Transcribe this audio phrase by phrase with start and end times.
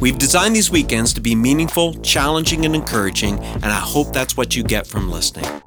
[0.00, 4.56] We've designed these weekends to be meaningful, challenging, and encouraging, and I hope that's what
[4.56, 5.62] you get from listening.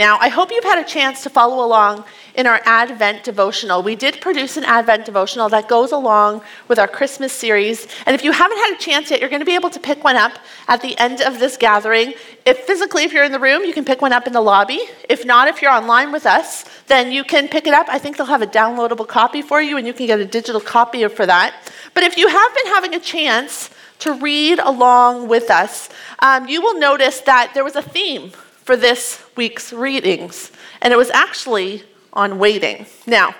[0.00, 2.04] Now, I hope you've had a chance to follow along
[2.34, 3.82] in our Advent devotional.
[3.82, 7.86] We did produce an Advent devotional that goes along with our Christmas series.
[8.06, 10.02] And if you haven't had a chance yet, you're going to be able to pick
[10.02, 10.32] one up
[10.68, 12.14] at the end of this gathering.
[12.46, 14.80] If physically, if you're in the room, you can pick one up in the lobby.
[15.10, 17.86] If not, if you're online with us, then you can pick it up.
[17.90, 20.62] I think they'll have a downloadable copy for you, and you can get a digital
[20.62, 21.54] copy for that.
[21.92, 26.62] But if you have been having a chance to read along with us, um, you
[26.62, 28.32] will notice that there was a theme
[28.64, 32.86] for this week's readings, and it was actually on waiting.
[33.06, 33.34] Now,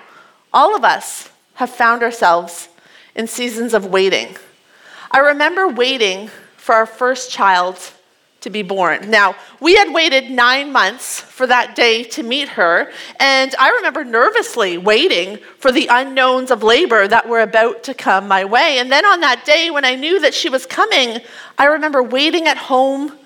[0.53, 2.69] all of us have found ourselves
[3.15, 4.35] in seasons of waiting.
[5.11, 7.77] I remember waiting for our first child
[8.41, 9.09] to be born.
[9.09, 14.03] Now, we had waited nine months for that day to meet her, and I remember
[14.03, 18.79] nervously waiting for the unknowns of labor that were about to come my way.
[18.79, 21.19] And then on that day, when I knew that she was coming,
[21.57, 23.17] I remember waiting at home,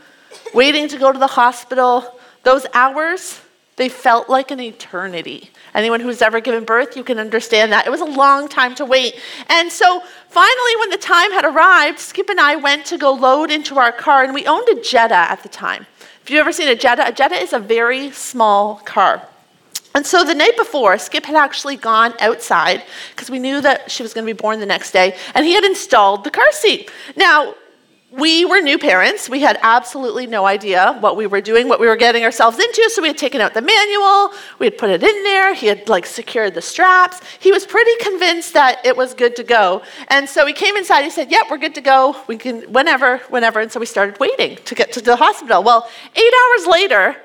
[0.53, 2.19] waiting to go to the hospital.
[2.43, 3.41] Those hours
[3.77, 5.49] they felt like an eternity.
[5.73, 7.85] Anyone who's ever given birth, you can understand that.
[7.85, 9.19] It was a long time to wait.
[9.49, 13.51] And so finally, when the time had arrived, Skip and I went to go load
[13.51, 15.85] into our car, and we owned a Jetta at the time.
[16.23, 19.27] If you've ever seen a Jetta, a Jetta is a very small car.
[19.93, 24.03] And so the night before, Skip had actually gone outside because we knew that she
[24.03, 26.89] was going to be born the next day, and he had installed the car seat.
[27.17, 27.55] Now,
[28.11, 29.29] we were new parents.
[29.29, 32.89] We had absolutely no idea what we were doing, what we were getting ourselves into.
[32.93, 35.89] So we had taken out the manual, we had put it in there, he had
[35.89, 37.19] like secured the straps.
[37.39, 39.81] He was pretty convinced that it was good to go.
[40.07, 42.15] And so he came inside, he said, Yep, we're good to go.
[42.27, 43.59] We can, whenever, whenever.
[43.59, 45.61] And so we started waiting to get to the hospital.
[45.61, 47.17] Well, eight hours later,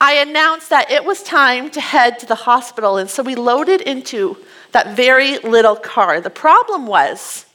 [0.00, 2.96] I announced that it was time to head to the hospital.
[2.96, 4.36] And so we loaded into
[4.72, 6.20] that very little car.
[6.20, 7.46] The problem was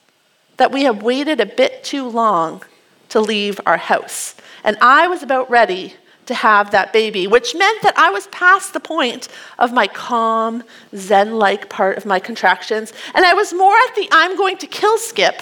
[0.58, 2.64] that we have waited a bit too long
[3.10, 4.36] to leave our house.
[4.64, 5.94] And I was about ready
[6.26, 9.30] to have that baby, which meant that I was past the point
[9.60, 10.64] of my calm,
[10.96, 12.94] Zen like part of my contractions.
[13.16, 15.42] And I was more at the I'm going to kill Skip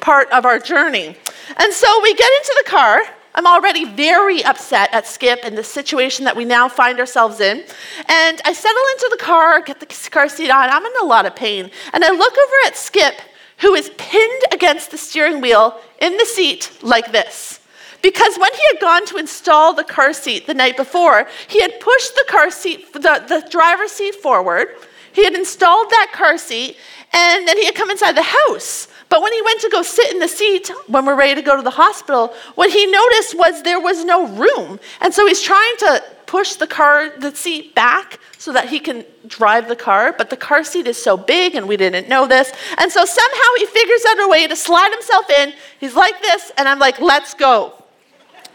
[0.00, 1.16] part of our journey.
[1.56, 3.02] And so we get into the car.
[3.36, 7.64] I'm already very upset at Skip and the situation that we now find ourselves in.
[8.08, 10.70] And I settle into the car, get the car seat on.
[10.70, 11.70] I'm in a lot of pain.
[11.92, 13.14] And I look over at Skip
[13.58, 17.60] who is pinned against the steering wheel in the seat like this.
[18.02, 21.80] Because when he had gone to install the car seat the night before, he had
[21.80, 24.68] pushed the car seat, the, the driver's seat forward.
[25.12, 26.76] He had installed that car seat,
[27.14, 28.88] and then he had come inside the house.
[29.08, 31.56] But when he went to go sit in the seat when we're ready to go
[31.56, 34.80] to the hospital, what he noticed was there was no room.
[35.00, 36.02] And so he's trying to
[36.34, 40.36] push the car, the seat back so that he can drive the car, but the
[40.36, 42.50] car seat is so big and we didn't know this.
[42.76, 45.52] And so somehow he figures out a way to slide himself in.
[45.78, 47.80] He's like this, and I'm like, let's go.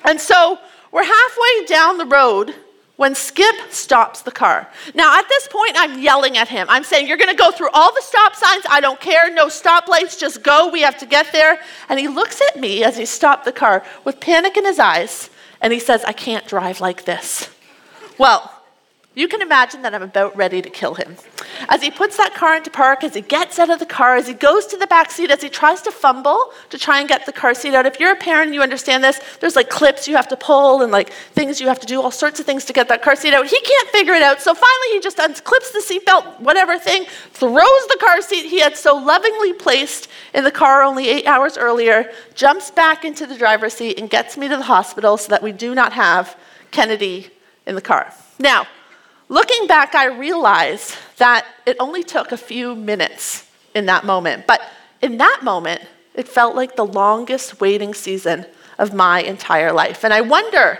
[0.04, 0.60] And so
[0.92, 2.54] we're halfway down the road
[2.98, 4.68] when Skip stops the car.
[4.94, 6.68] Now, at this point, I'm yelling at him.
[6.70, 8.66] I'm saying, You're going to go through all the stop signs.
[8.70, 9.34] I don't care.
[9.34, 10.20] No stoplights.
[10.20, 10.68] Just go.
[10.68, 11.62] We have to get there.
[11.88, 15.30] And he looks at me as he stopped the car with panic in his eyes.
[15.62, 17.50] And he says, I can't drive like this.
[18.20, 18.52] Well,
[19.16, 21.16] you can imagine that I'm about ready to kill him.
[21.68, 24.28] As he puts that car into park, as he gets out of the car, as
[24.28, 27.26] he goes to the back seat, as he tries to fumble to try and get
[27.26, 27.86] the car seat out.
[27.86, 29.20] If you're a parent, you understand this.
[29.40, 32.12] There's like clips you have to pull and like things you have to do, all
[32.12, 33.48] sorts of things to get that car seat out.
[33.48, 37.88] He can't figure it out, so finally he just unclips the seatbelt, whatever thing, throws
[37.88, 42.12] the car seat he had so lovingly placed in the car only eight hours earlier,
[42.36, 45.52] jumps back into the driver's seat, and gets me to the hospital so that we
[45.52, 46.38] do not have
[46.72, 47.32] Kennedy
[47.66, 48.14] in the car.
[48.40, 48.68] Now,
[49.28, 53.46] looking back, I realize that it only took a few minutes
[53.76, 54.48] in that moment.
[54.48, 54.62] But
[55.02, 55.82] in that moment,
[56.16, 58.46] it felt like the longest waiting season
[58.78, 60.04] of my entire life.
[60.04, 60.80] And I wonder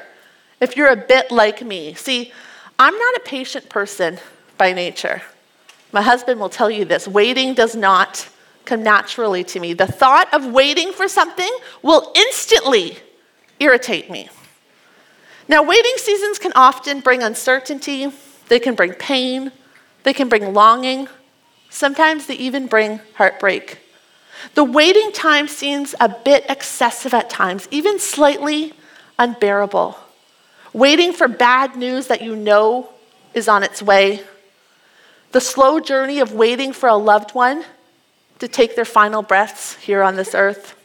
[0.62, 1.94] if you're a bit like me.
[1.94, 2.32] See,
[2.78, 4.20] I'm not a patient person
[4.58, 5.22] by nature.
[5.92, 8.30] My husband will tell you this waiting does not
[8.66, 9.74] come naturally to me.
[9.74, 11.52] The thought of waiting for something
[11.82, 12.98] will instantly
[13.60, 14.30] irritate me.
[15.50, 18.12] Now, waiting seasons can often bring uncertainty,
[18.50, 19.52] they can bring pain,
[20.04, 21.08] they can bring longing,
[21.72, 23.80] sometimes they even bring heartbreak.
[24.54, 28.74] The waiting time seems a bit excessive at times, even slightly
[29.18, 29.98] unbearable.
[30.72, 32.90] Waiting for bad news that you know
[33.34, 34.22] is on its way.
[35.32, 37.66] The slow journey of waiting for a loved one
[38.38, 40.76] to take their final breaths here on this earth.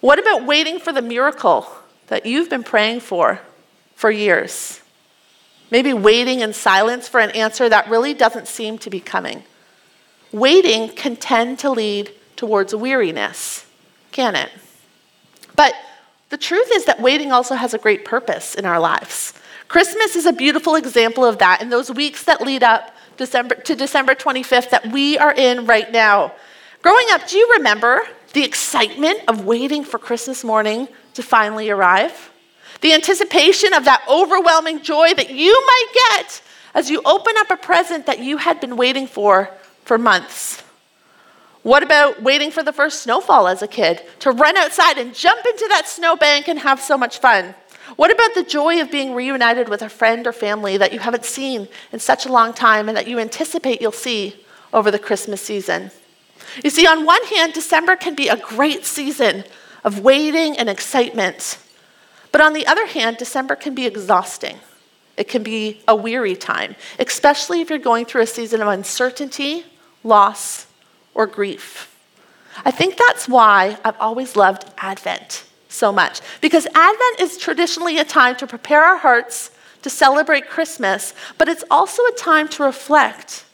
[0.00, 1.66] What about waiting for the miracle
[2.08, 3.40] that you've been praying for
[3.98, 4.80] for years?
[5.72, 9.42] Maybe waiting in silence for an answer that really doesn't seem to be coming.
[10.30, 13.66] Waiting can tend to lead towards weariness,
[14.12, 14.50] can it?
[15.56, 15.74] But
[16.28, 19.34] the truth is that waiting also has a great purpose in our lives.
[19.66, 23.74] Christmas is a beautiful example of that in those weeks that lead up December, to
[23.74, 26.32] December 25th that we are in right now.
[26.82, 28.02] Growing up, do you remember
[28.32, 32.30] the excitement of waiting for Christmas morning to finally arrive?
[32.80, 35.86] The anticipation of that overwhelming joy that you might
[36.16, 36.42] get
[36.74, 39.50] as you open up a present that you had been waiting for
[39.84, 40.62] for months.
[41.62, 44.02] What about waiting for the first snowfall as a kid?
[44.20, 47.54] To run outside and jump into that snowbank and have so much fun.
[47.96, 51.24] What about the joy of being reunited with a friend or family that you haven't
[51.24, 55.42] seen in such a long time and that you anticipate you'll see over the Christmas
[55.42, 55.90] season?
[56.62, 59.44] You see, on one hand, December can be a great season
[59.84, 61.58] of waiting and excitement.
[62.32, 64.58] But on the other hand, December can be exhausting.
[65.16, 69.64] It can be a weary time, especially if you're going through a season of uncertainty,
[70.04, 70.66] loss,
[71.14, 71.94] or grief.
[72.64, 78.04] I think that's why I've always loved Advent so much, because Advent is traditionally a
[78.04, 79.50] time to prepare our hearts
[79.82, 83.44] to celebrate Christmas, but it's also a time to reflect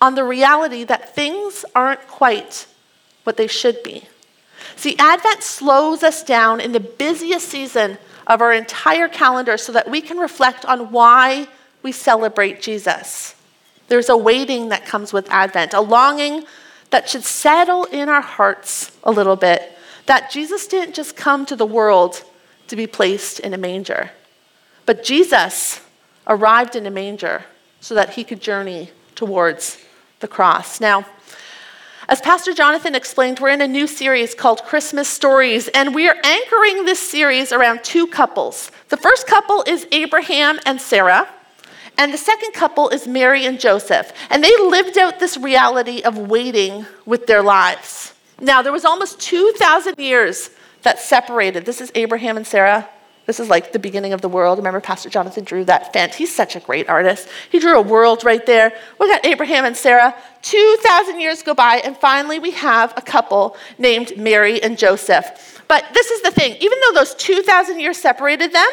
[0.00, 2.66] on the reality that things aren't quite
[3.24, 4.04] what they should be.
[4.76, 9.90] See, Advent slows us down in the busiest season of our entire calendar so that
[9.90, 11.48] we can reflect on why
[11.82, 13.34] we celebrate Jesus.
[13.88, 16.44] There's a waiting that comes with Advent, a longing
[16.90, 19.72] that should settle in our hearts a little bit
[20.06, 22.22] that Jesus didn't just come to the world
[22.68, 24.10] to be placed in a manger,
[24.84, 25.80] but Jesus
[26.26, 27.44] arrived in a manger
[27.80, 29.78] so that he could journey towards
[30.20, 30.80] the cross.
[30.80, 31.06] Now,
[32.08, 36.16] as Pastor Jonathan explained, we're in a new series called Christmas Stories, and we are
[36.22, 38.70] anchoring this series around two couples.
[38.90, 41.28] The first couple is Abraham and Sarah,
[41.98, 44.12] and the second couple is Mary and Joseph.
[44.30, 48.14] And they lived out this reality of waiting with their lives.
[48.40, 50.50] Now, there was almost 2,000 years
[50.82, 51.64] that separated.
[51.64, 52.88] This is Abraham and Sarah.
[53.26, 54.58] This is like the beginning of the world.
[54.58, 56.14] Remember, Pastor Jonathan drew that fence.
[56.14, 57.28] He's such a great artist.
[57.50, 58.72] He drew a world right there.
[59.00, 60.14] We got Abraham and Sarah.
[60.42, 65.60] 2,000 years go by, and finally we have a couple named Mary and Joseph.
[65.66, 68.68] But this is the thing even though those 2,000 years separated them,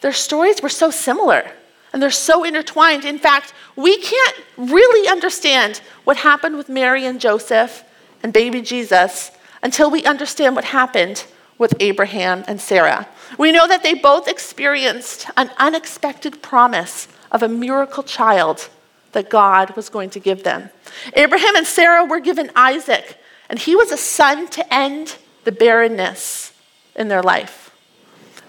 [0.00, 1.50] their stories were so similar
[1.92, 3.04] and they're so intertwined.
[3.04, 7.84] In fact, we can't really understand what happened with Mary and Joseph
[8.22, 9.32] and baby Jesus
[9.62, 11.26] until we understand what happened
[11.58, 13.08] with Abraham and Sarah.
[13.36, 18.70] We know that they both experienced an unexpected promise of a miracle child
[19.12, 20.70] that God was going to give them.
[21.14, 23.18] Abraham and Sarah were given Isaac,
[23.48, 26.52] and he was a son to end the barrenness
[26.94, 27.74] in their life.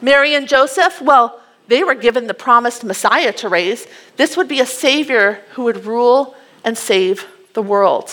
[0.02, 3.86] Mary and Joseph, well, they were given the promised Messiah to raise.
[4.18, 8.12] This would be a Savior who would rule and save the world.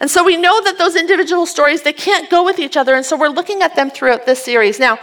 [0.00, 2.94] And so we know that those individual stories, they can't go with each other.
[2.94, 4.78] And so we're looking at them throughout this series.
[4.78, 4.98] Now,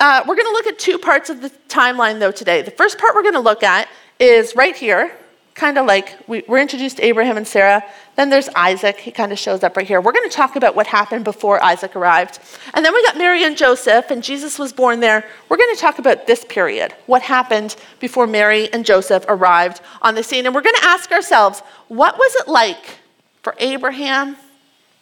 [0.00, 2.62] uh, we're going to look at two parts of the timeline, though, today.
[2.62, 3.88] The first part we're going to look at
[4.20, 5.12] is right here,
[5.54, 7.82] kind of like we, are introduced to Abraham and Sarah.
[8.14, 8.98] Then there's Isaac.
[8.98, 10.00] He kind of shows up right here.
[10.00, 12.38] We're going to talk about what happened before Isaac arrived.
[12.74, 15.28] And then we got Mary and Joseph, and Jesus was born there.
[15.48, 20.14] We're going to talk about this period, what happened before Mary and Joseph arrived on
[20.14, 20.46] the scene.
[20.46, 22.98] And we're going to ask ourselves, what was it like
[23.48, 24.36] for Abraham,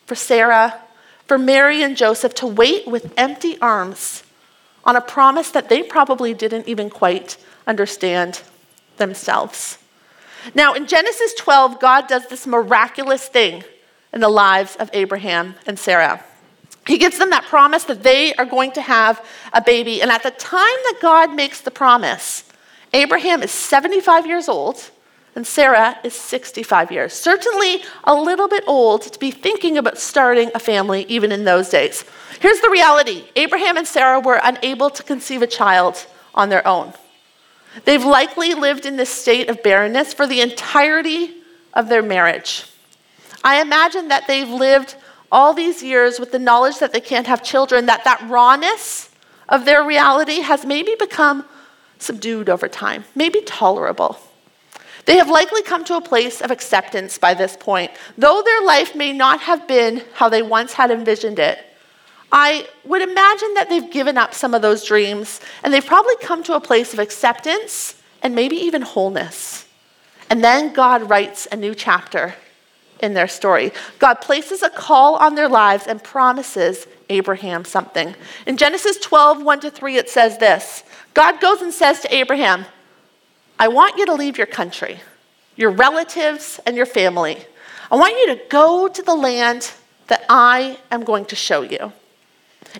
[0.04, 0.80] for Sarah,
[1.26, 4.22] for Mary and Joseph to wait with empty arms
[4.84, 8.42] on a promise that they probably didn't even quite understand
[8.98, 9.78] themselves.
[10.54, 13.64] Now, in Genesis 12, God does this miraculous thing
[14.12, 16.24] in the lives of Abraham and Sarah.
[16.86, 20.00] He gives them that promise that they are going to have a baby.
[20.02, 22.44] And at the time that God makes the promise,
[22.92, 24.92] Abraham is 75 years old
[25.36, 27.12] and Sarah is 65 years.
[27.12, 31.68] Certainly a little bit old to be thinking about starting a family even in those
[31.68, 32.04] days.
[32.40, 36.94] Here's the reality Abraham and Sarah were unable to conceive a child on their own.
[37.84, 41.34] They've likely lived in this state of barrenness for the entirety
[41.74, 42.64] of their marriage.
[43.44, 44.96] I imagine that they've lived
[45.30, 49.10] all these years with the knowledge that they can't have children, that that rawness
[49.50, 51.44] of their reality has maybe become
[51.98, 54.18] subdued over time, maybe tolerable.
[55.06, 57.92] They have likely come to a place of acceptance by this point.
[58.18, 61.58] Though their life may not have been how they once had envisioned it,
[62.30, 66.42] I would imagine that they've given up some of those dreams and they've probably come
[66.44, 69.66] to a place of acceptance and maybe even wholeness.
[70.28, 72.34] And then God writes a new chapter
[73.00, 73.72] in their story.
[74.00, 78.16] God places a call on their lives and promises Abraham something.
[78.46, 80.82] In Genesis 12, 1 to 3, it says this
[81.14, 82.66] God goes and says to Abraham,
[83.58, 85.00] I want you to leave your country,
[85.56, 87.44] your relatives, and your family.
[87.90, 89.72] I want you to go to the land
[90.08, 91.92] that I am going to show you.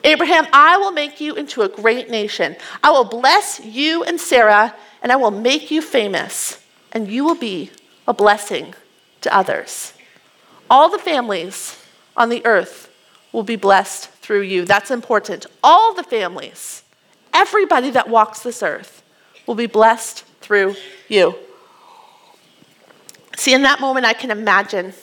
[0.05, 2.57] Abraham, I will make you into a great nation.
[2.83, 7.37] I will bless you and Sarah, and I will make you famous, and you will
[7.37, 7.71] be
[8.07, 8.75] a blessing
[9.23, 9.95] to others.
[10.69, 11.83] All the families
[12.17, 12.93] on the earth
[13.33, 14.65] will be blessed through you.
[14.65, 15.47] That's important.
[15.63, 16.83] All the families,
[17.33, 19.03] everybody that walks this earth,
[19.47, 20.77] will be blessed through
[21.09, 21.35] you.
[23.37, 24.95] See, in that moment, I can imagine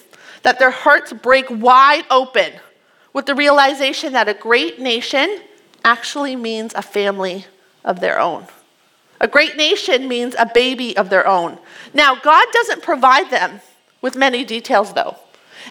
[0.43, 2.53] that their hearts break wide open
[3.11, 5.41] with the realization that a great nation
[5.83, 7.45] actually means a family
[7.83, 8.47] of their own.
[9.19, 11.57] A great nation means a baby of their own.
[11.93, 13.59] Now, God doesn't provide them
[14.01, 15.17] with many details, though.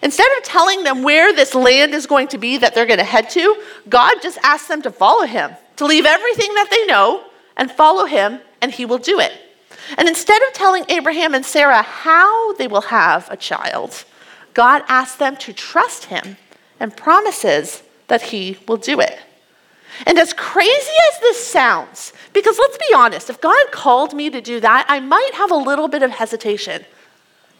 [0.01, 3.03] Instead of telling them where this land is going to be that they're going to
[3.05, 7.23] head to, God just asks them to follow him, to leave everything that they know
[7.57, 9.33] and follow him, and he will do it.
[9.97, 14.05] And instead of telling Abraham and Sarah how they will have a child,
[14.53, 16.37] God asks them to trust him
[16.79, 19.19] and promises that he will do it.
[20.05, 24.41] And as crazy as this sounds, because let's be honest, if God called me to
[24.41, 26.83] do that, I might have a little bit of hesitation.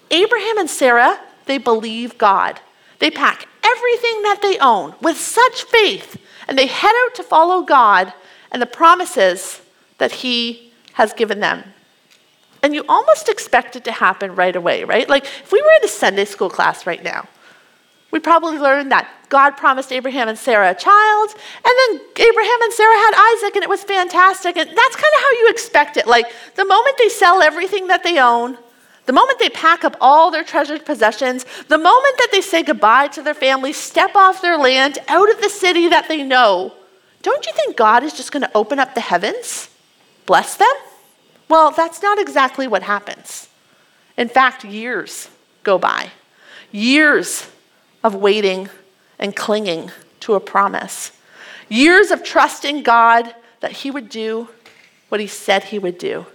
[0.10, 2.60] Abraham and Sarah they believe God.
[3.00, 7.64] They pack everything that they own with such faith and they head out to follow
[7.64, 8.14] God
[8.52, 9.62] and the promises
[9.98, 11.74] that He has given them.
[12.64, 15.08] And you almost expect it to happen right away, right?
[15.08, 17.28] Like if we were in a Sunday school class right now,
[18.10, 22.72] we probably learned that God promised Abraham and Sarah a child, and then Abraham and
[22.72, 24.56] Sarah had Isaac, and it was fantastic.
[24.56, 26.08] And that's kind of how you expect it.
[26.08, 28.58] Like the moment they sell everything that they own,
[29.08, 33.08] the moment they pack up all their treasured possessions, the moment that they say goodbye
[33.10, 36.72] to their family, step off their land, out of the city that they know,
[37.24, 39.70] don't you think God is just going to open up the heavens,
[40.26, 40.74] bless them?
[41.54, 43.48] Well, that's not exactly what happens.
[44.18, 45.30] In fact, years
[45.62, 46.10] go by.
[46.72, 47.48] Years
[48.04, 48.70] of waiting
[49.20, 49.92] and clinging
[50.22, 51.12] to a promise.
[51.70, 54.50] Years of trusting God that He would do
[55.10, 56.26] what He said He would do.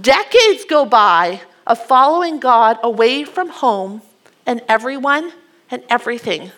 [0.00, 4.02] Decades go by of following God away from home
[4.46, 5.30] and everyone
[5.70, 6.50] and everything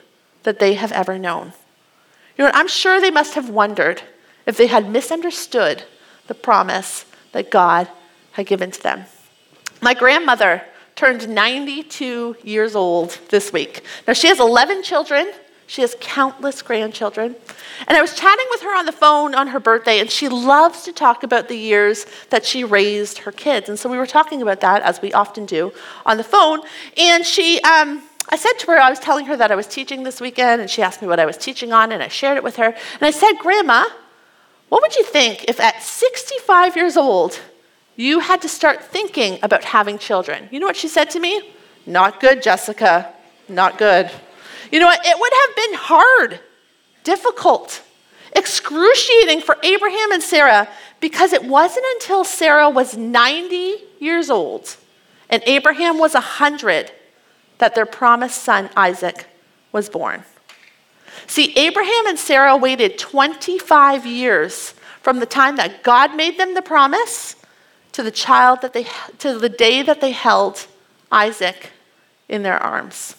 [0.45, 1.53] that they have ever known.
[2.39, 4.01] You know, I'm sure they must have wondered
[4.47, 5.83] if they had misunderstood
[6.27, 7.87] the promise that God
[8.39, 9.05] had given to them.
[9.81, 10.63] My grandmother
[10.97, 13.83] turned 92 years old this week.
[14.07, 15.31] Now, she has 11 children
[15.69, 17.37] she has countless grandchildren.
[17.87, 20.83] And I was chatting with her on the phone on her birthday, and she loves
[20.85, 23.69] to talk about the years that she raised her kids.
[23.69, 25.73] And so we were talking about that, as we often do,
[26.07, 26.61] on the phone.
[26.97, 30.05] And she, um, I said to her, I was telling her that I was teaching
[30.05, 32.43] this weekend, and she asked me what I was teaching on, and I shared it
[32.43, 32.69] with her.
[32.69, 33.85] And I said, Grandma,
[34.71, 37.41] what would you think if at 65 years old,
[37.99, 40.49] you had to start thinking about having children?
[40.53, 41.51] You know what she said to me?
[41.85, 43.13] Not good, Jessica.
[43.49, 44.09] Not good.
[44.71, 45.05] You know what?
[45.05, 46.41] It would have been hard,
[47.03, 47.83] difficult,
[48.37, 50.69] excruciating for Abraham and Sarah
[51.01, 54.77] because it wasn't until Sarah was 90 years old
[55.29, 56.93] and Abraham was 100
[57.59, 59.27] that their promised son Isaac
[59.73, 60.23] was born.
[61.27, 66.63] See, Abraham and Sarah waited 25 years from the time that God made them the
[66.63, 67.35] promise
[67.93, 68.87] to the child that they
[69.19, 70.67] to the day that they held
[71.11, 71.71] Isaac
[72.29, 73.17] in their arms.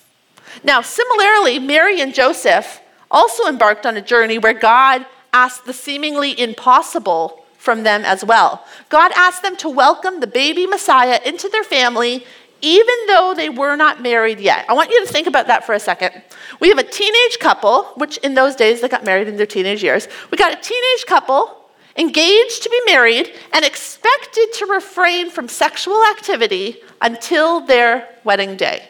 [0.63, 6.39] Now, similarly, Mary and Joseph also embarked on a journey where God asked the seemingly
[6.39, 8.65] impossible from them as well.
[8.89, 12.25] God asked them to welcome the baby Messiah into their family,
[12.61, 14.65] even though they were not married yet.
[14.69, 16.21] I want you to think about that for a second.
[16.59, 19.83] We have a teenage couple, which in those days they got married in their teenage
[19.83, 20.07] years.
[20.31, 21.58] We got a teenage couple
[21.97, 28.87] engaged to be married and expected to refrain from sexual activity until their wedding day.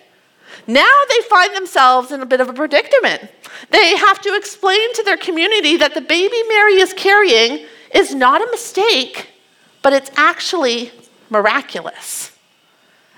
[0.68, 3.30] Now they find themselves in a bit of a predicament.
[3.72, 8.42] They have to explain to their community that the baby Mary is carrying is not
[8.42, 9.30] a mistake,
[9.82, 10.92] but it's actually
[11.30, 12.32] miraculous.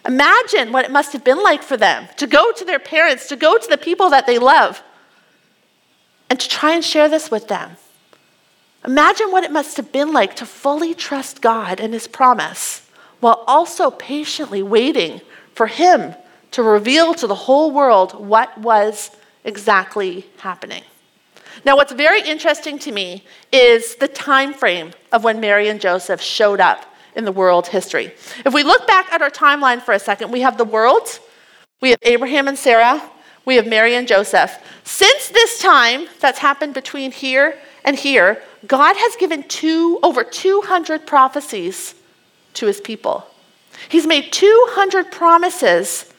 [0.05, 3.35] Imagine what it must have been like for them to go to their parents, to
[3.35, 4.81] go to the people that they love,
[6.29, 7.75] and to try and share this with them.
[8.85, 12.81] Imagine what it must have been like to fully trust God and His promise
[13.21, 15.21] while also patiently waiting
[15.53, 16.13] for him
[16.51, 19.11] to reveal to the whole world what was
[19.45, 20.83] exactly happening.
[21.63, 26.21] Now, what's very interesting to me is the time frame of when Mary and Joseph
[26.21, 26.85] showed up
[27.15, 28.13] in the world history.
[28.45, 31.19] If we look back at our timeline for a second, we have the world,
[31.81, 33.01] we have Abraham and Sarah,
[33.45, 34.57] we have Mary and Joseph.
[34.83, 41.07] Since this time that's happened between here and here, God has given two, over 200
[41.07, 41.95] prophecies
[42.53, 43.25] to his people.
[43.89, 46.11] He's made 200 promises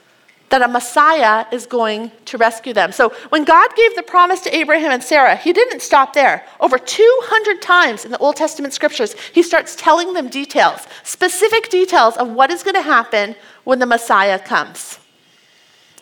[0.49, 2.93] that a Messiah is going to rescue them.
[2.93, 6.45] So when God gave the promise to Abraham and Sarah, he didn't stop there.
[6.61, 12.19] Over 200 times in the Old Testament scriptures, he starts telling them details, specific details
[12.19, 14.99] of what is going to happen when the Messiah comes.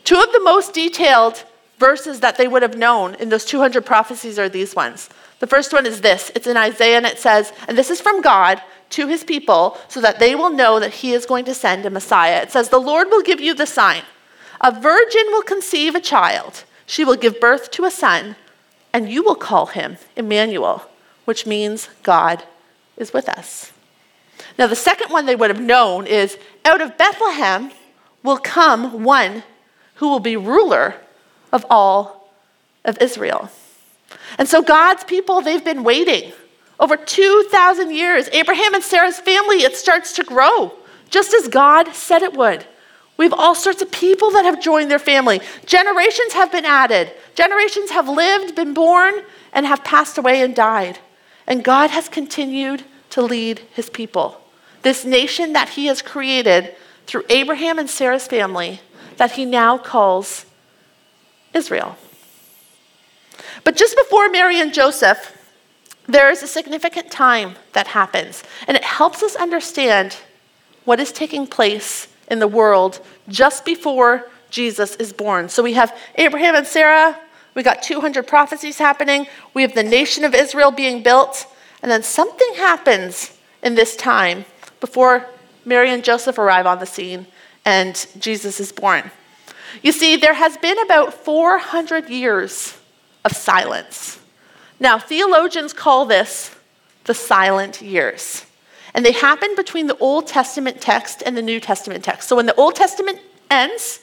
[0.03, 1.45] Two of the most detailed
[1.81, 5.09] verses that they would have known in those 200 prophecies are these ones.
[5.41, 8.21] The first one is this it's in Isaiah, and it says, and this is from
[8.21, 11.87] God to his people so that they will know that he is going to send
[11.87, 12.43] a Messiah.
[12.43, 14.03] It says, The Lord will give you the sign.
[14.61, 16.65] A virgin will conceive a child.
[16.85, 18.37] She will give birth to a son,
[18.93, 20.85] and you will call him Emmanuel,
[21.25, 22.45] which means God
[22.99, 23.73] is with us.
[24.59, 27.71] Now, the second one they would have known is out of Bethlehem
[28.23, 29.45] will come one
[29.95, 30.97] who will be ruler
[31.53, 32.31] of all
[32.85, 33.51] of Israel.
[34.39, 36.33] And so, God's people, they've been waiting
[36.79, 38.29] over 2,000 years.
[38.33, 40.73] Abraham and Sarah's family, it starts to grow,
[41.11, 42.65] just as God said it would.
[43.17, 45.43] We have all sorts of people that have joined their family.
[45.67, 47.13] Generations have been added.
[47.35, 49.15] Generations have lived, been born,
[49.53, 50.99] and have passed away and died.
[51.47, 54.41] And God has continued to lead his people.
[54.83, 56.75] This nation that he has created
[57.07, 58.81] through Abraham and Sarah's family
[59.19, 60.47] that he now calls
[61.55, 61.97] Israel.
[63.65, 65.37] But just before Mary and Joseph,
[66.07, 70.17] there is a significant time that happens, and it helps us understand
[70.85, 75.49] what is taking place in the world just before Jesus is born.
[75.49, 77.19] So we have Abraham and Sarah,
[77.55, 81.47] we got 200 prophecies happening, we have the nation of Israel being built,
[81.83, 84.45] and then something happens in this time
[84.81, 85.27] before
[85.65, 87.27] Mary and Joseph arrive on the scene
[87.65, 89.11] and Jesus is born.
[89.83, 92.77] You see, there has been about 400 years
[93.25, 94.19] of silence.
[94.79, 96.55] Now, theologians call this
[97.05, 98.47] the silent years.
[98.95, 102.29] And they happen between the Old Testament text and the New Testament text.
[102.29, 104.01] So when the Old Testament ends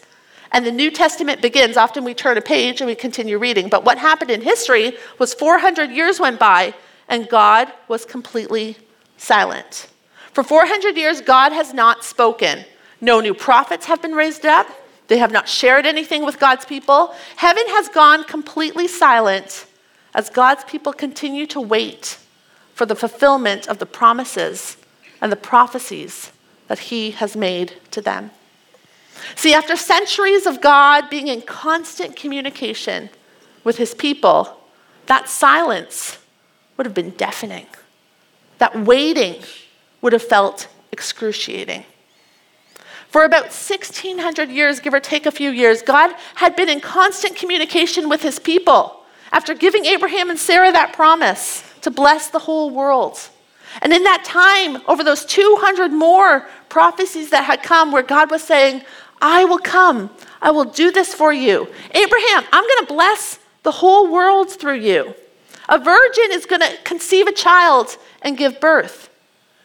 [0.51, 3.69] and the New Testament begins, often we turn a page and we continue reading.
[3.69, 6.73] But what happened in history was 400 years went by
[7.09, 8.77] and God was completely
[9.17, 9.87] silent.
[10.33, 12.63] For 400 years, God has not spoken.
[13.01, 14.67] No new prophets have been raised up.
[15.07, 17.13] They have not shared anything with God's people.
[17.37, 19.65] Heaven has gone completely silent
[20.13, 22.17] as God's people continue to wait
[22.73, 24.77] for the fulfillment of the promises
[25.21, 26.31] and the prophecies
[26.67, 28.31] that He has made to them.
[29.35, 33.09] See, after centuries of God being in constant communication
[33.63, 34.61] with His people,
[35.07, 36.19] that silence
[36.75, 37.65] would have been deafening.
[38.59, 39.41] That waiting
[40.01, 41.85] would have felt excruciating.
[43.09, 47.35] For about 1600 years, give or take a few years, God had been in constant
[47.35, 52.69] communication with his people after giving Abraham and Sarah that promise to bless the whole
[52.69, 53.17] world.
[53.81, 58.43] And in that time, over those 200 more prophecies that had come, where God was
[58.43, 58.81] saying,
[59.21, 60.09] I will come,
[60.41, 61.67] I will do this for you.
[61.91, 65.13] Abraham, I'm going to bless the whole world through you.
[65.69, 69.09] A virgin is going to conceive a child and give birth.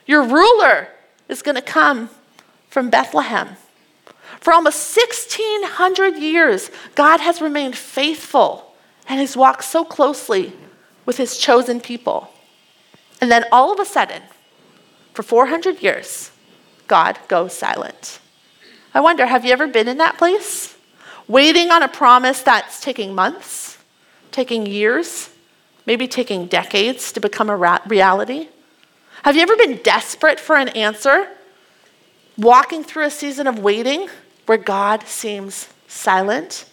[0.07, 0.89] Your ruler
[1.29, 2.11] is going to come
[2.73, 3.49] from Bethlehem.
[4.41, 8.75] For almost 1,600 years, God has remained faithful
[9.07, 10.55] and has walked so closely
[11.05, 12.33] with his chosen people.
[13.21, 14.23] And then all of a sudden,
[15.13, 16.31] for 400 years,
[16.89, 18.21] God goes silent.
[18.95, 20.75] I wonder, have you ever been in that place?
[21.29, 23.77] Waiting on a promise that's taking months,
[24.31, 25.29] taking years,
[25.85, 28.49] maybe taking decades to become a reality?
[29.25, 31.29] Have you ever been desperate for an answer?
[32.37, 34.09] Walking through a season of waiting
[34.47, 36.65] where God seems silent?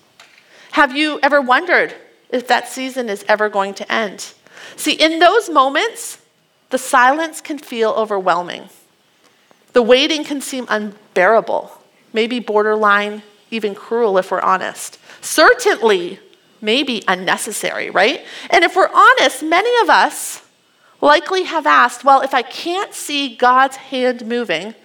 [0.72, 1.94] Have you ever wondered
[2.30, 4.34] if that season is ever going to end.
[4.76, 6.22] See, in those moments,
[6.70, 8.70] the silence can feel overwhelming.
[9.74, 11.72] The waiting can seem unbearable,
[12.14, 15.00] maybe borderline even cruel if we're honest.
[15.22, 16.20] Certainly,
[16.62, 18.24] maybe unnecessary, right?
[18.50, 20.46] And if we're honest, many of us
[21.02, 24.76] likely have asked, well, if I can't see God's hand moving,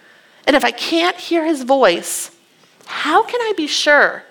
[0.47, 2.31] and if I can't hear his voice,
[2.87, 4.25] how can I be sure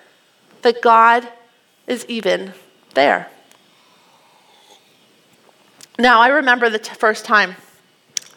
[0.62, 1.28] that God
[1.86, 2.52] is even
[2.94, 3.28] there.
[5.98, 7.54] Now, I remember the t- first time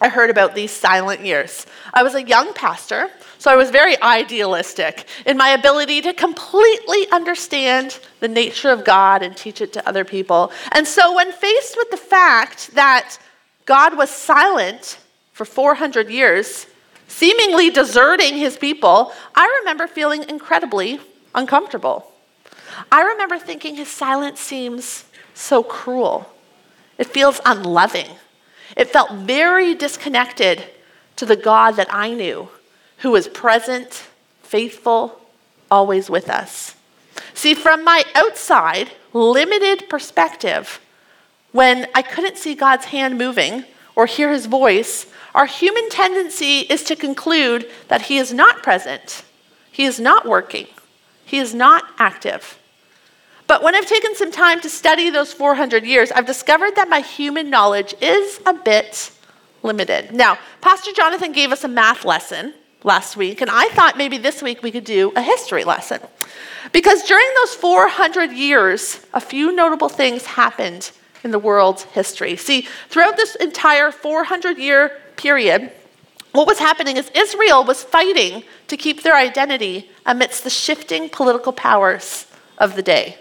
[0.00, 1.66] I heard about these silent years.
[1.92, 7.10] I was a young pastor, so I was very idealistic in my ability to completely
[7.10, 10.52] understand the nature of God and teach it to other people.
[10.70, 13.18] And so, when faced with the fact that
[13.64, 14.98] God was silent
[15.32, 16.66] for 400 years,
[17.08, 21.00] seemingly deserting his people, I remember feeling incredibly
[21.34, 22.12] uncomfortable.
[22.92, 26.30] I remember thinking his silence seems so cruel.
[26.96, 28.06] It feels unloving.
[28.76, 30.64] It felt very disconnected
[31.16, 32.48] to the God that I knew,
[32.98, 34.04] who was present,
[34.42, 35.20] faithful,
[35.70, 36.76] always with us.
[37.34, 40.80] See, from my outside, limited perspective,
[41.52, 43.64] when I couldn't see God's hand moving
[43.98, 49.24] or hear his voice, our human tendency is to conclude that he is not present,
[49.72, 50.68] he is not working,
[51.24, 52.60] he is not active.
[53.48, 57.00] But when I've taken some time to study those 400 years, I've discovered that my
[57.00, 59.10] human knowledge is a bit
[59.64, 60.12] limited.
[60.12, 64.42] Now, Pastor Jonathan gave us a math lesson last week, and I thought maybe this
[64.42, 66.00] week we could do a history lesson.
[66.70, 70.92] Because during those 400 years, a few notable things happened
[71.24, 72.36] in the world's history.
[72.36, 75.72] See, throughout this entire 400 year period,
[76.32, 81.52] what was happening is Israel was fighting to keep their identity amidst the shifting political
[81.52, 82.26] powers
[82.58, 83.16] of the day.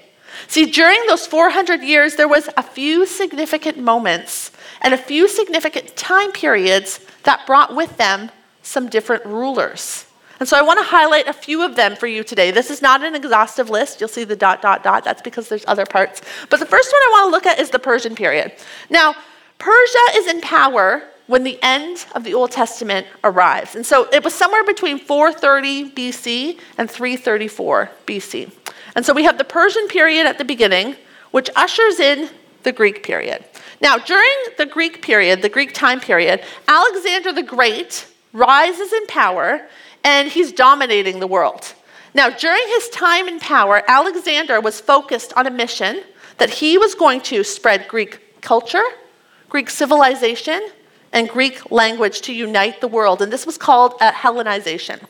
[0.48, 5.96] See, during those 400 years, there was a few significant moments and a few significant
[5.96, 8.30] time periods that brought with them
[8.62, 10.07] some different rulers.
[10.40, 12.52] And so I want to highlight a few of them for you today.
[12.52, 14.00] This is not an exhaustive list.
[14.00, 15.04] You'll see the dot, dot, dot.
[15.04, 16.22] That's because there's other parts.
[16.50, 18.52] But the first one I want to look at is the Persian period.
[18.90, 19.16] Now,
[19.58, 23.76] Persia is in power when the end of the Old Testament arrives.
[23.76, 28.52] And so it was somewhere between 430 BC and 334 BC.
[28.96, 30.96] And so we have the Persian period at the beginning,
[31.32, 32.30] which ushers in
[32.64, 33.44] the Greek period.
[33.82, 39.68] Now, during the Greek period, the Greek time period, Alexander the Great rises in power
[40.04, 41.74] and he's dominating the world.
[42.14, 46.04] Now, during his time in power, Alexander was focused on a mission
[46.38, 48.84] that he was going to spread Greek culture,
[49.50, 50.70] Greek civilization,
[51.14, 53.22] and Greek language to unite the world.
[53.22, 55.02] And this was called a Hellenization.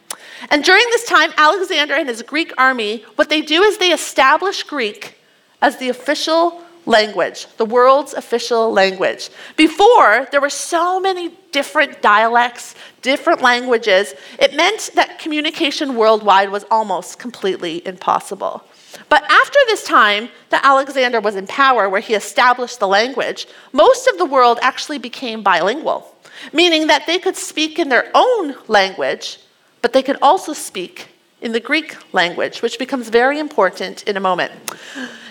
[0.49, 4.63] And during this time, Alexander and his Greek army, what they do is they establish
[4.63, 5.17] Greek
[5.61, 9.29] as the official language, the world's official language.
[9.55, 16.65] Before, there were so many different dialects, different languages, it meant that communication worldwide was
[16.71, 18.63] almost completely impossible.
[19.09, 24.07] But after this time that Alexander was in power, where he established the language, most
[24.07, 26.15] of the world actually became bilingual,
[26.53, 29.39] meaning that they could speak in their own language,
[29.81, 31.09] but they could also speak
[31.41, 34.51] in the Greek language, which becomes very important in a moment.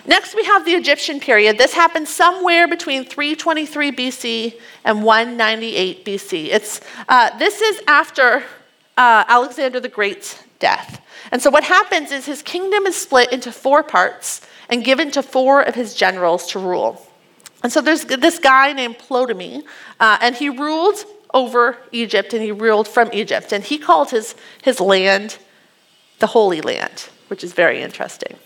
[0.07, 1.57] Next, we have the Egyptian period.
[1.57, 6.45] This happened somewhere between 323 BC and 198 BC.
[6.45, 8.43] It's, uh, this is after
[8.95, 11.01] uh, Alexander the Great's death.
[11.31, 15.21] And so what happens is his kingdom is split into four parts and given to
[15.21, 17.05] four of his generals to rule.
[17.61, 19.63] And so there's this guy named Ptolemy,
[19.99, 23.51] uh, and he ruled over Egypt and he ruled from Egypt.
[23.51, 25.37] And he called his, his land
[26.19, 28.37] the Holy Land, which is very interesting.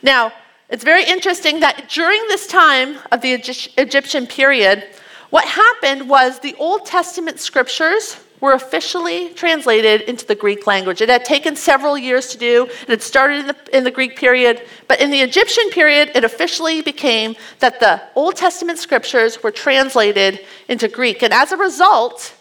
[0.00, 0.32] Now,
[0.72, 4.84] it's very interesting that during this time of the Egyptian period,
[5.28, 11.02] what happened was the Old Testament scriptures were officially translated into the Greek language.
[11.02, 14.16] It had taken several years to do, and it started in the, in the Greek
[14.16, 19.52] period, but in the Egyptian period, it officially became that the Old Testament scriptures were
[19.52, 21.22] translated into Greek.
[21.22, 22.34] And as a result,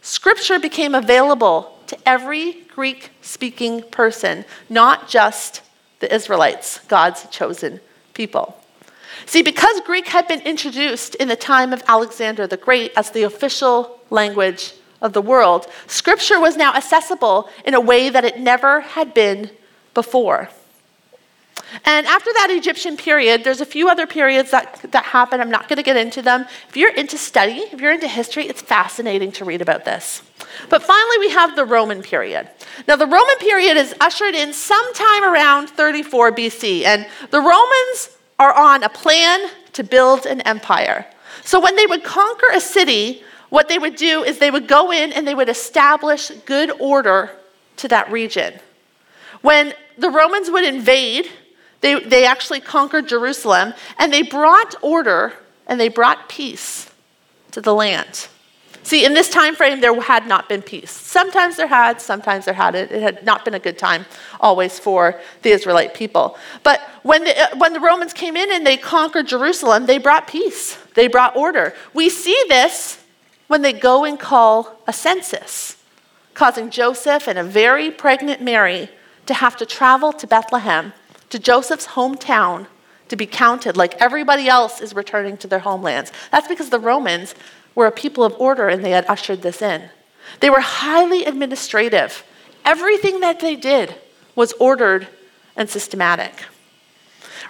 [0.00, 5.60] scripture became available to every Greek speaking person, not just
[6.00, 7.80] the Israelites, God's chosen
[8.14, 8.60] people.
[9.24, 13.22] See, because Greek had been introduced in the time of Alexander the Great as the
[13.22, 18.80] official language of the world, Scripture was now accessible in a way that it never
[18.80, 19.50] had been
[19.94, 20.50] before.
[21.84, 25.40] And after that Egyptian period, there's a few other periods that, that happen.
[25.40, 26.46] I'm not going to get into them.
[26.68, 30.22] If you're into study, if you're into history, it's fascinating to read about this.
[30.68, 32.48] But finally, we have the Roman period.
[32.88, 38.52] Now, the Roman period is ushered in sometime around 34 BC, and the Romans are
[38.52, 41.06] on a plan to build an empire.
[41.44, 44.92] So, when they would conquer a city, what they would do is they would go
[44.92, 47.30] in and they would establish good order
[47.76, 48.54] to that region.
[49.42, 51.28] When the Romans would invade,
[51.80, 55.34] they, they actually conquered Jerusalem and they brought order
[55.66, 56.90] and they brought peace
[57.52, 58.28] to the land.
[58.86, 60.92] See, in this time frame, there had not been peace.
[60.92, 62.92] Sometimes there had, sometimes there hadn't.
[62.92, 64.06] It had not been a good time
[64.40, 66.38] always for the Israelite people.
[66.62, 70.28] But when the, uh, when the Romans came in and they conquered Jerusalem, they brought
[70.28, 71.74] peace, they brought order.
[71.94, 73.02] We see this
[73.48, 75.76] when they go and call a census,
[76.34, 78.88] causing Joseph and a very pregnant Mary
[79.26, 80.92] to have to travel to Bethlehem,
[81.30, 82.68] to Joseph's hometown,
[83.08, 86.12] to be counted like everybody else is returning to their homelands.
[86.30, 87.34] That's because the Romans
[87.76, 89.88] were a people of order and they had ushered this in.
[90.40, 92.24] They were highly administrative.
[92.64, 93.94] Everything that they did
[94.34, 95.06] was ordered
[95.54, 96.32] and systematic.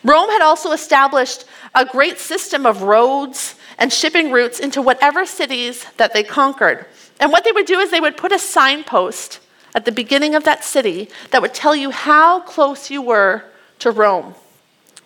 [0.04, 5.86] Rome had also established a great system of roads and shipping routes into whatever cities
[5.96, 6.86] that they conquered.
[7.18, 9.40] And what they would do is they would put a signpost
[9.74, 13.44] at the beginning of that city that would tell you how close you were
[13.80, 14.34] to Rome,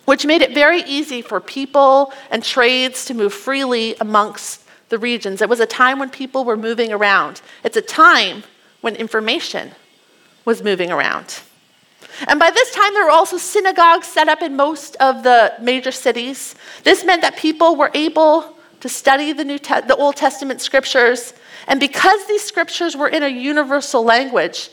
[0.05, 5.41] which made it very easy for people and trades to move freely amongst the regions.
[5.41, 7.41] It was a time when people were moving around.
[7.65, 8.45] It's a time
[8.83, 9.73] when information
[10.45, 11.41] was moving around.
[12.29, 15.93] And by this time, there were also synagogues set up in most of the major
[15.93, 16.55] cities.
[16.83, 21.35] This meant that people were able to study the, New Te- the Old Testament scriptures.
[21.67, 24.71] And because these scriptures were in a universal language,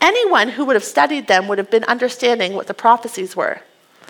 [0.00, 3.60] anyone who would have studied them would have been understanding what the prophecies were.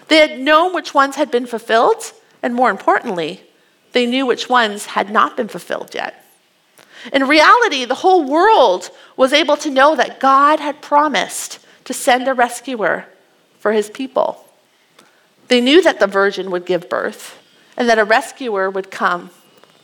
[0.09, 3.46] They had known which ones had been fulfilled, and more importantly,
[3.97, 6.23] they knew which ones had not been fulfilled yet.
[7.15, 12.29] In reality, the whole world was able to know that God had promised to send
[12.29, 13.07] a rescuer
[13.59, 14.45] for his people.
[15.49, 17.39] They knew that the virgin would give birth
[17.75, 19.31] and that a rescuer would come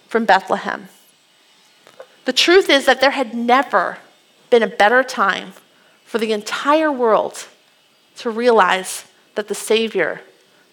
[0.09, 0.89] from Bethlehem.
[2.27, 3.97] The truth is that there had never
[4.51, 5.55] been a better time
[6.05, 7.47] for the entire world
[8.17, 10.21] to realize that the Savior,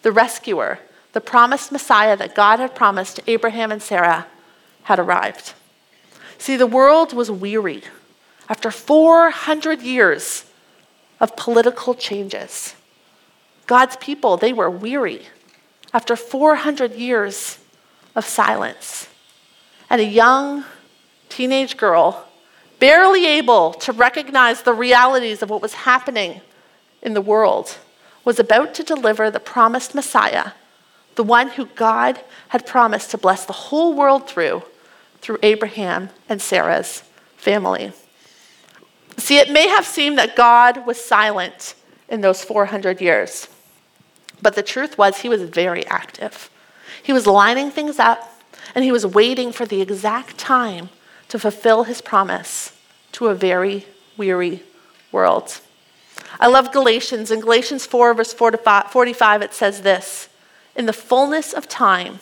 [0.02, 0.78] the rescuer,
[1.12, 4.26] the promised Messiah that God had promised to Abraham and Sarah
[4.84, 5.54] had arrived.
[6.38, 7.82] See, the world was weary
[8.48, 10.44] after 400 years
[11.20, 12.74] of political changes.
[13.66, 15.26] God's people, they were weary
[15.92, 17.58] after 400 years
[18.14, 19.08] of silence.
[19.88, 20.64] And a young
[21.28, 22.26] teenage girl,
[22.78, 26.40] barely able to recognize the realities of what was happening
[27.02, 27.78] in the world,
[28.24, 30.52] was about to deliver the promised Messiah,
[31.20, 34.62] the one who God had promised to bless the whole world through,
[35.20, 37.02] through Abraham and Sarah's
[37.36, 37.92] family.
[39.18, 41.74] See, it may have seemed that God was silent
[42.08, 43.48] in those 400 years.
[44.40, 46.48] But the truth was, he was very active.
[47.02, 48.40] He was lining things up,
[48.74, 50.88] and he was waiting for the exact time
[51.28, 52.74] to fulfill his promise
[53.12, 53.84] to a very
[54.16, 54.62] weary
[55.12, 55.60] world.
[56.40, 57.30] I love Galatians.
[57.30, 60.29] In Galatians 4, verse 45, it says this
[60.80, 62.20] In the fullness of time,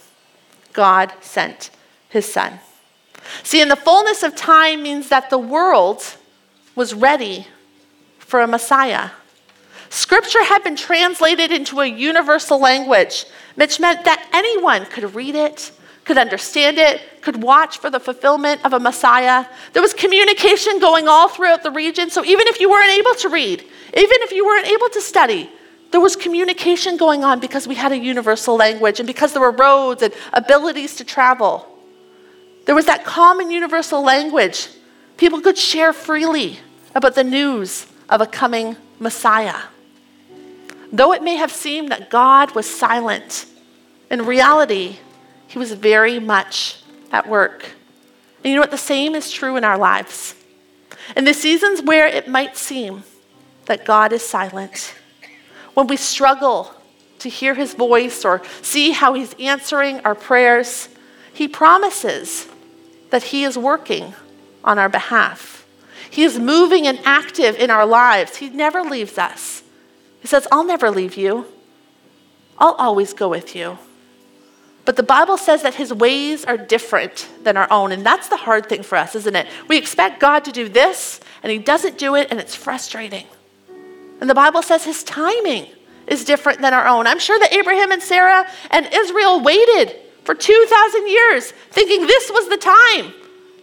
[0.72, 1.70] God sent
[2.08, 2.58] his son.
[3.44, 6.02] See, in the fullness of time means that the world
[6.74, 7.46] was ready
[8.18, 9.10] for a Messiah.
[9.90, 15.70] Scripture had been translated into a universal language, which meant that anyone could read it,
[16.04, 19.46] could understand it, could watch for the fulfillment of a Messiah.
[19.72, 23.28] There was communication going all throughout the region, so even if you weren't able to
[23.28, 25.48] read, even if you weren't able to study,
[25.90, 29.52] there was communication going on because we had a universal language and because there were
[29.52, 31.66] roads and abilities to travel.
[32.66, 34.68] There was that common universal language.
[35.16, 36.58] People could share freely
[36.94, 39.56] about the news of a coming Messiah.
[40.92, 43.46] Though it may have seemed that God was silent,
[44.10, 44.98] in reality,
[45.46, 47.64] he was very much at work.
[48.44, 48.70] And you know what?
[48.70, 50.34] The same is true in our lives.
[51.16, 53.04] In the seasons where it might seem
[53.66, 54.94] that God is silent,
[55.78, 56.74] when we struggle
[57.20, 60.88] to hear his voice or see how he's answering our prayers,
[61.32, 62.48] he promises
[63.10, 64.12] that he is working
[64.64, 65.64] on our behalf.
[66.10, 68.38] He is moving and active in our lives.
[68.38, 69.62] He never leaves us.
[70.18, 71.46] He says, I'll never leave you,
[72.58, 73.78] I'll always go with you.
[74.84, 77.92] But the Bible says that his ways are different than our own.
[77.92, 79.46] And that's the hard thing for us, isn't it?
[79.68, 83.26] We expect God to do this, and he doesn't do it, and it's frustrating.
[84.20, 85.66] And the Bible says his timing
[86.06, 87.06] is different than our own.
[87.06, 92.48] I'm sure that Abraham and Sarah and Israel waited for 2,000 years thinking this was
[92.48, 93.12] the time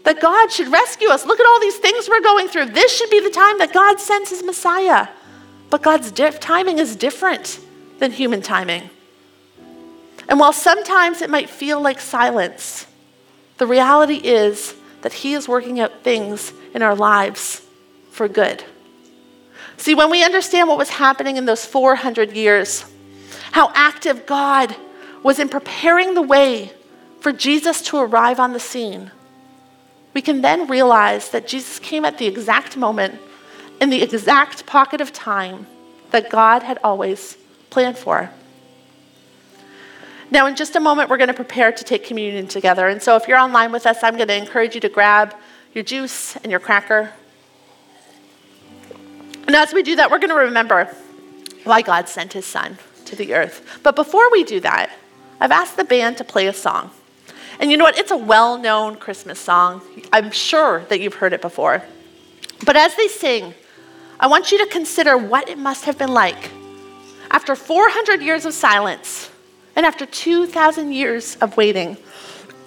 [0.04, 1.26] that God should rescue us.
[1.26, 2.68] Look at all these things we're going through.
[2.68, 5.08] This should be the time that God sends his Messiah.
[5.70, 7.60] But God's timing is different
[8.00, 8.89] than human timing.
[10.28, 12.88] And while sometimes it might feel like silence,
[13.58, 17.65] the reality is that He is working out things in our lives
[18.12, 18.63] for good.
[19.78, 22.86] See, when we understand what was happening in those 400 years,
[23.52, 24.76] how active God
[25.24, 26.72] was in preparing the way
[27.20, 29.12] for Jesus to arrive on the scene,
[30.14, 33.20] we can then realize that Jesus came at the exact moment
[33.82, 35.68] in the exact pocket of time
[36.12, 37.38] that God had always
[37.70, 38.30] planned for.
[40.32, 42.88] Now, in just a moment, we're going to prepare to take communion together.
[42.88, 45.36] And so, if you're online with us, I'm going to encourage you to grab
[45.74, 47.12] your juice and your cracker.
[49.48, 50.96] And as we do that, we're going to remember
[51.64, 53.80] why God sent his son to the earth.
[53.84, 54.90] But before we do that,
[55.40, 56.92] I've asked the band to play a song.
[57.60, 57.98] And you know what?
[57.98, 59.82] It's a well known Christmas song.
[60.12, 61.84] I'm sure that you've heard it before.
[62.66, 63.54] But as they sing,
[64.20, 66.52] I want you to consider what it must have been like
[67.32, 69.30] after 400 years of silence
[69.76, 71.98] and after 2,000 years of waiting,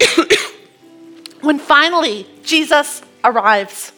[1.40, 3.92] when finally Jesus arrives.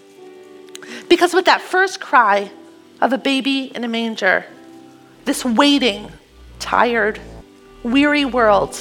[1.09, 2.51] Because with that first cry
[3.01, 4.45] of a baby in a manger,
[5.25, 6.11] this waiting,
[6.59, 7.21] tired,
[7.83, 8.79] weary world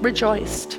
[0.00, 0.78] rejoiced.